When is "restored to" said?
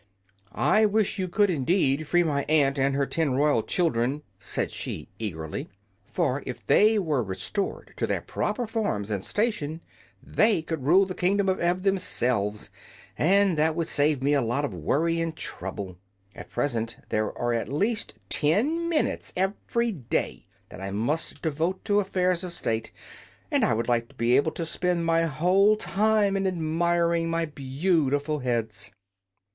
7.21-8.07